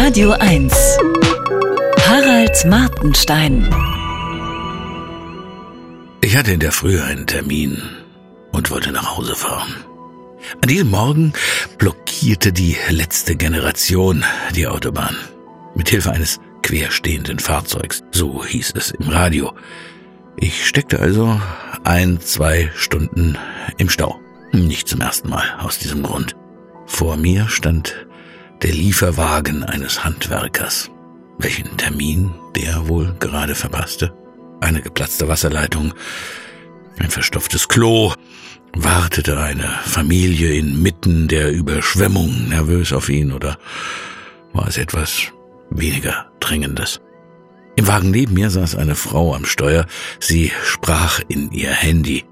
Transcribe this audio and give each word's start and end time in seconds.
Radio 0.00 0.30
1. 0.30 0.72
Harald 2.06 2.64
Martenstein. 2.66 3.68
Ich 6.20 6.36
hatte 6.36 6.52
in 6.52 6.60
der 6.60 6.70
Früh 6.70 7.00
einen 7.00 7.26
Termin 7.26 7.82
und 8.52 8.70
wollte 8.70 8.92
nach 8.92 9.16
Hause 9.16 9.34
fahren. 9.34 9.74
An 10.62 10.68
diesem 10.68 10.90
Morgen 10.90 11.32
blockierte 11.78 12.52
die 12.52 12.76
letzte 12.90 13.34
Generation 13.34 14.24
die 14.54 14.68
Autobahn. 14.68 15.16
Mit 15.74 15.88
Hilfe 15.88 16.12
eines 16.12 16.38
querstehenden 16.62 17.40
Fahrzeugs, 17.40 18.04
so 18.12 18.44
hieß 18.44 18.74
es 18.76 18.92
im 18.92 19.08
Radio. 19.08 19.52
Ich 20.36 20.64
steckte 20.64 21.00
also 21.00 21.40
ein, 21.82 22.20
zwei 22.20 22.70
Stunden 22.76 23.36
im 23.78 23.90
Stau. 23.90 24.20
Nicht 24.52 24.86
zum 24.86 25.00
ersten 25.00 25.28
Mal 25.28 25.56
aus 25.58 25.80
diesem 25.80 26.04
Grund. 26.04 26.36
Vor 26.86 27.16
mir 27.16 27.48
stand 27.48 28.06
der 28.62 28.72
Lieferwagen 28.72 29.62
eines 29.62 30.04
Handwerkers. 30.04 30.90
Welchen 31.38 31.76
Termin 31.76 32.32
der 32.56 32.88
wohl 32.88 33.14
gerade 33.20 33.54
verpasste? 33.54 34.12
Eine 34.60 34.82
geplatzte 34.82 35.28
Wasserleitung, 35.28 35.94
ein 36.98 37.10
verstopftes 37.10 37.68
Klo, 37.68 38.12
wartete 38.74 39.38
eine 39.38 39.68
Familie 39.84 40.54
inmitten 40.54 41.28
der 41.28 41.52
Überschwemmung 41.52 42.48
nervös 42.48 42.92
auf 42.92 43.08
ihn 43.08 43.32
oder 43.32 43.58
war 44.52 44.66
es 44.66 44.76
etwas 44.76 45.32
weniger 45.70 46.26
Dringendes? 46.40 47.00
Im 47.76 47.86
Wagen 47.86 48.10
neben 48.10 48.34
mir 48.34 48.50
saß 48.50 48.74
eine 48.74 48.96
Frau 48.96 49.36
am 49.36 49.44
Steuer. 49.44 49.86
Sie 50.18 50.50
sprach 50.64 51.20
in 51.28 51.52
ihr 51.52 51.70
Handy. 51.70 52.24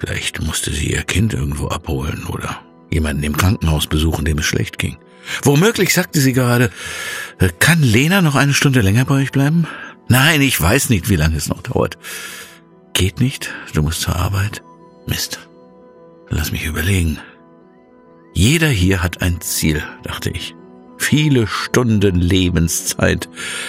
Vielleicht 0.00 0.42
musste 0.42 0.72
sie 0.72 0.90
ihr 0.90 1.02
Kind 1.02 1.32
irgendwo 1.32 1.68
abholen 1.68 2.24
oder 2.28 2.60
jemanden 2.90 3.22
im 3.22 3.36
Krankenhaus 3.36 3.86
besuchen, 3.86 4.24
dem 4.24 4.38
es 4.38 4.46
schlecht 4.46 4.78
ging. 4.78 4.98
Womöglich 5.42 5.94
sagte 5.94 6.20
sie 6.20 6.32
gerade, 6.32 6.70
äh, 7.38 7.48
kann 7.58 7.82
Lena 7.82 8.22
noch 8.22 8.34
eine 8.34 8.54
Stunde 8.54 8.80
länger 8.80 9.04
bei 9.04 9.14
euch 9.14 9.32
bleiben? 9.32 9.66
Nein, 10.08 10.40
ich 10.40 10.60
weiß 10.60 10.90
nicht, 10.90 11.08
wie 11.08 11.16
lange 11.16 11.36
es 11.36 11.48
noch 11.48 11.62
dauert. 11.62 11.98
Geht 12.94 13.20
nicht, 13.20 13.50
du 13.74 13.82
musst 13.82 14.00
zur 14.00 14.16
Arbeit. 14.16 14.62
Mist. 15.06 15.38
Lass 16.28 16.52
mich 16.52 16.64
überlegen. 16.64 17.18
Jeder 18.34 18.68
hier 18.68 19.02
hat 19.02 19.22
ein 19.22 19.40
Ziel, 19.40 19.82
dachte 20.02 20.30
ich. 20.30 20.54
Viele 20.98 21.46
Stunden 21.46 22.16
Lebenszeit 22.16 23.28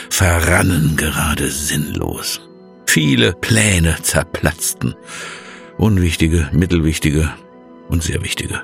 verrannen 0.10 0.96
gerade 0.98 1.50
sinnlos. 1.50 2.42
Viele 2.86 3.34
Pläne 3.34 3.96
zerplatzten. 4.02 4.96
Unwichtige, 5.78 6.50
mittelwichtige 6.52 7.32
und 7.88 8.04
sehr 8.04 8.24
wichtige. 8.24 8.62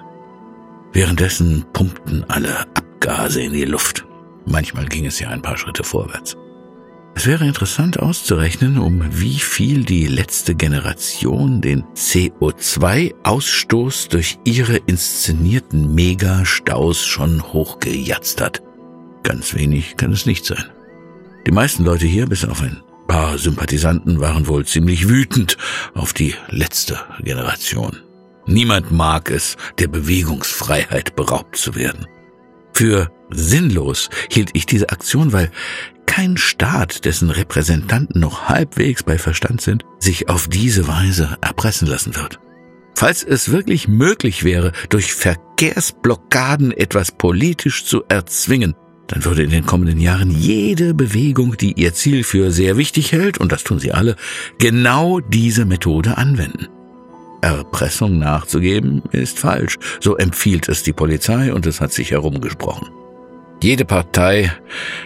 Währenddessen 0.97 1.63
pumpten 1.73 2.25
alle 2.27 2.61
Abgase 2.73 3.39
in 3.39 3.53
die 3.53 3.65
Luft. 3.65 4.03
Manchmal 4.47 4.87
ging 4.87 5.05
es 5.05 5.19
ja 5.19 5.29
ein 5.29 5.43
paar 5.43 5.55
Schritte 5.55 5.83
vorwärts. 5.83 6.35
Es 7.13 7.27
wäre 7.27 7.45
interessant 7.45 7.99
auszurechnen, 7.99 8.79
um 8.79 9.03
wie 9.11 9.37
viel 9.37 9.83
die 9.83 10.07
letzte 10.07 10.55
Generation 10.55 11.61
den 11.61 11.83
CO2-Ausstoß 11.93 14.09
durch 14.09 14.39
ihre 14.43 14.77
inszenierten 14.77 15.93
Megastaus 15.93 17.05
schon 17.05 17.43
hochgejatzt 17.43 18.41
hat. 18.41 18.63
Ganz 19.21 19.53
wenig 19.53 19.97
kann 19.97 20.13
es 20.13 20.25
nicht 20.25 20.47
sein. 20.47 20.65
Die 21.45 21.51
meisten 21.51 21.85
Leute 21.85 22.07
hier, 22.07 22.25
bis 22.25 22.43
auf 22.43 22.63
ein 22.63 22.81
paar 23.07 23.37
Sympathisanten, 23.37 24.19
waren 24.19 24.47
wohl 24.47 24.65
ziemlich 24.65 25.07
wütend 25.07 25.57
auf 25.93 26.13
die 26.13 26.33
letzte 26.49 26.97
Generation. 27.21 28.01
Niemand 28.47 28.91
mag 28.91 29.29
es, 29.29 29.57
der 29.77 29.87
Bewegungsfreiheit 29.87 31.15
beraubt 31.15 31.57
zu 31.57 31.75
werden. 31.75 32.07
Für 32.73 33.11
sinnlos 33.29 34.09
hielt 34.29 34.51
ich 34.53 34.65
diese 34.65 34.89
Aktion, 34.89 35.33
weil 35.33 35.51
kein 36.05 36.37
Staat, 36.37 37.05
dessen 37.05 37.29
Repräsentanten 37.29 38.21
noch 38.21 38.49
halbwegs 38.49 39.03
bei 39.03 39.17
Verstand 39.17 39.61
sind, 39.61 39.83
sich 39.99 40.29
auf 40.29 40.47
diese 40.47 40.87
Weise 40.87 41.37
erpressen 41.41 41.87
lassen 41.87 42.15
wird. 42.15 42.39
Falls 42.95 43.23
es 43.23 43.51
wirklich 43.51 43.87
möglich 43.87 44.43
wäre, 44.43 44.71
durch 44.89 45.13
Verkehrsblockaden 45.13 46.71
etwas 46.71 47.11
politisch 47.11 47.85
zu 47.85 48.03
erzwingen, 48.07 48.73
dann 49.07 49.23
würde 49.25 49.43
in 49.43 49.51
den 49.51 49.65
kommenden 49.65 49.99
Jahren 49.99 50.31
jede 50.31 50.93
Bewegung, 50.93 51.57
die 51.57 51.73
ihr 51.73 51.93
Ziel 51.93 52.23
für 52.23 52.51
sehr 52.51 52.77
wichtig 52.77 53.11
hält, 53.11 53.37
und 53.37 53.51
das 53.51 53.63
tun 53.63 53.79
sie 53.79 53.91
alle, 53.91 54.15
genau 54.57 55.19
diese 55.19 55.65
Methode 55.65 56.17
anwenden. 56.17 56.67
Erpressung 57.41 58.19
nachzugeben 58.19 59.03
ist 59.11 59.39
falsch. 59.39 59.77
So 59.99 60.17
empfiehlt 60.17 60.69
es 60.69 60.83
die 60.83 60.93
Polizei 60.93 61.53
und 61.53 61.65
es 61.65 61.81
hat 61.81 61.93
sich 61.93 62.11
herumgesprochen. 62.11 62.89
Jede 63.61 63.85
Partei, 63.85 64.51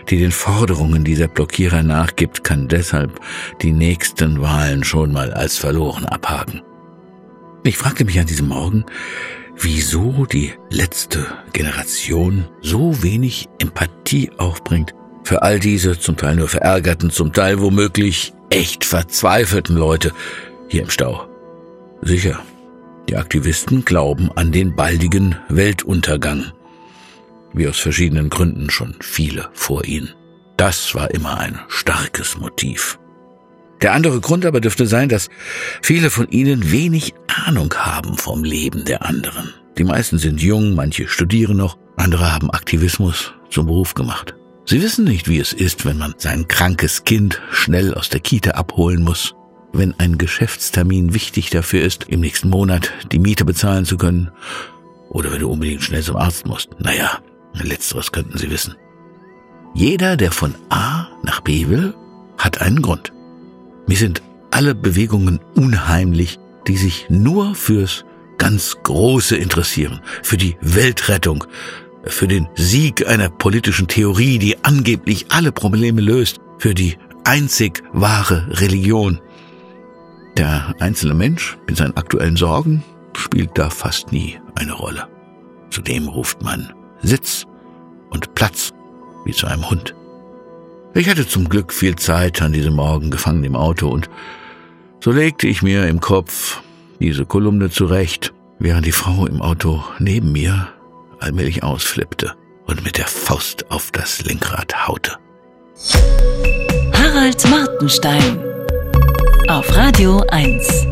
die 0.09 0.17
den 0.17 0.31
Forderungen 0.31 1.05
dieser 1.05 1.27
Blockierer 1.29 1.83
nachgibt, 1.83 2.43
kann 2.43 2.67
deshalb 2.67 3.19
die 3.61 3.71
nächsten 3.71 4.41
Wahlen 4.41 4.83
schon 4.83 5.13
mal 5.13 5.33
als 5.33 5.57
verloren 5.57 6.05
abhaken. 6.05 6.61
Ich 7.63 7.77
fragte 7.77 8.03
mich 8.03 8.19
an 8.19 8.25
diesem 8.25 8.49
Morgen, 8.49 8.85
wieso 9.57 10.25
die 10.25 10.51
letzte 10.69 11.25
Generation 11.53 12.45
so 12.61 13.01
wenig 13.03 13.47
Empathie 13.59 14.31
aufbringt 14.37 14.93
für 15.23 15.43
all 15.43 15.59
diese 15.59 15.97
zum 15.97 16.17
Teil 16.17 16.35
nur 16.35 16.49
verärgerten, 16.49 17.09
zum 17.09 17.31
Teil 17.31 17.61
womöglich 17.61 18.33
echt 18.49 18.83
verzweifelten 18.83 19.77
Leute 19.77 20.11
hier 20.67 20.81
im 20.81 20.89
Stau. 20.89 21.30
Sicher, 22.01 22.39
die 23.09 23.15
Aktivisten 23.15 23.85
glauben 23.85 24.31
an 24.35 24.51
den 24.51 24.75
baldigen 24.75 25.35
Weltuntergang, 25.49 26.51
wie 27.53 27.67
aus 27.67 27.79
verschiedenen 27.79 28.29
Gründen 28.29 28.69
schon 28.69 28.95
viele 29.01 29.49
vor 29.53 29.85
ihnen. 29.85 30.09
Das 30.57 30.95
war 30.95 31.11
immer 31.11 31.37
ein 31.37 31.59
starkes 31.67 32.37
Motiv. 32.37 32.97
Der 33.81 33.93
andere 33.93 34.19
Grund 34.19 34.45
aber 34.45 34.61
dürfte 34.61 34.85
sein, 34.85 35.09
dass 35.09 35.29
viele 35.81 36.09
von 36.09 36.27
ihnen 36.29 36.71
wenig 36.71 37.13
Ahnung 37.45 37.73
haben 37.73 38.17
vom 38.17 38.43
Leben 38.43 38.85
der 38.85 39.05
anderen. 39.05 39.53
Die 39.77 39.83
meisten 39.83 40.17
sind 40.17 40.41
jung, 40.41 40.75
manche 40.75 41.07
studieren 41.07 41.57
noch, 41.57 41.77
andere 41.97 42.31
haben 42.31 42.51
Aktivismus 42.51 43.33
zum 43.49 43.67
Beruf 43.67 43.93
gemacht. 43.93 44.35
Sie 44.65 44.81
wissen 44.81 45.05
nicht, 45.05 45.27
wie 45.27 45.39
es 45.39 45.53
ist, 45.53 45.85
wenn 45.85 45.97
man 45.97 46.13
sein 46.17 46.47
krankes 46.47 47.03
Kind 47.03 47.41
schnell 47.51 47.93
aus 47.93 48.09
der 48.09 48.19
Kita 48.19 48.51
abholen 48.51 49.03
muss, 49.03 49.35
wenn 49.73 49.97
ein 49.99 50.17
Geschäftstermin 50.17 51.13
wichtig 51.13 51.49
dafür 51.49 51.83
ist, 51.83 52.05
im 52.09 52.19
nächsten 52.19 52.49
Monat 52.49 52.91
die 53.11 53.19
Miete 53.19 53.45
bezahlen 53.45 53.85
zu 53.85 53.97
können, 53.97 54.31
oder 55.09 55.31
wenn 55.31 55.39
du 55.39 55.49
unbedingt 55.49 55.83
schnell 55.83 56.03
zum 56.03 56.15
Arzt 56.15 56.45
musst. 56.45 56.69
Naja, 56.79 57.19
letzteres 57.53 58.11
könnten 58.11 58.37
Sie 58.37 58.49
wissen. 58.49 58.75
Jeder, 59.73 60.17
der 60.17 60.31
von 60.31 60.55
A 60.69 61.07
nach 61.23 61.41
B 61.41 61.67
will, 61.67 61.93
hat 62.37 62.61
einen 62.61 62.81
Grund. 62.81 63.13
Mir 63.87 63.97
sind 63.97 64.21
alle 64.51 64.75
Bewegungen 64.75 65.39
unheimlich, 65.55 66.39
die 66.67 66.77
sich 66.77 67.07
nur 67.09 67.55
fürs 67.55 68.05
ganz 68.37 68.77
Große 68.83 69.35
interessieren, 69.35 70.01
für 70.23 70.37
die 70.37 70.57
Weltrettung, 70.61 71.45
für 72.03 72.27
den 72.27 72.47
Sieg 72.55 73.07
einer 73.07 73.29
politischen 73.29 73.87
Theorie, 73.87 74.39
die 74.39 74.63
angeblich 74.63 75.27
alle 75.29 75.51
Probleme 75.51 76.01
löst, 76.01 76.39
für 76.57 76.73
die 76.73 76.97
einzig 77.23 77.83
wahre 77.93 78.47
Religion. 78.59 79.19
Der 80.37 80.75
einzelne 80.79 81.13
Mensch 81.13 81.57
mit 81.67 81.77
seinen 81.77 81.97
aktuellen 81.97 82.35
Sorgen 82.35 82.83
spielt 83.15 83.57
da 83.57 83.69
fast 83.69 84.11
nie 84.11 84.39
eine 84.55 84.73
Rolle. 84.73 85.07
Zudem 85.69 86.07
ruft 86.07 86.41
man 86.41 86.73
Sitz 87.01 87.45
und 88.09 88.33
Platz 88.35 88.71
wie 89.25 89.33
zu 89.33 89.47
einem 89.47 89.69
Hund. 89.69 89.95
Ich 90.93 91.09
hatte 91.09 91.27
zum 91.27 91.47
Glück 91.47 91.73
viel 91.73 91.95
Zeit 91.95 92.41
an 92.41 92.51
diesem 92.51 92.75
Morgen 92.75 93.11
gefangen 93.11 93.43
im 93.43 93.55
Auto 93.55 93.87
und 93.87 94.09
so 94.99 95.11
legte 95.11 95.47
ich 95.47 95.61
mir 95.61 95.87
im 95.87 95.99
Kopf 96.01 96.61
diese 96.99 97.25
Kolumne 97.25 97.69
zurecht, 97.69 98.33
während 98.59 98.85
die 98.85 98.91
Frau 98.91 99.25
im 99.25 99.41
Auto 99.41 99.83
neben 99.99 100.31
mir 100.31 100.67
allmählich 101.19 101.63
ausflippte 101.63 102.33
und 102.67 102.83
mit 102.83 102.97
der 102.97 103.07
Faust 103.07 103.71
auf 103.71 103.91
das 103.91 104.23
Lenkrad 104.23 104.87
haute. 104.87 105.17
Harald 106.93 107.49
Martenstein 107.49 108.50
auf 109.51 109.75
Radio 109.75 110.23
1. 110.29 110.90